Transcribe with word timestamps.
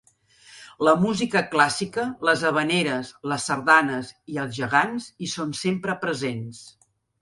La 0.87 0.93
música 1.03 1.43
clàssica, 1.51 2.07
les 2.31 2.47
havaneres, 2.51 3.13
les 3.35 3.47
sardanes 3.53 4.13
i 4.35 4.43
els 4.47 4.59
gegants 4.61 5.15
hi 5.29 5.35
són 5.39 5.59
sempre 5.65 6.03
presents. 6.07 6.69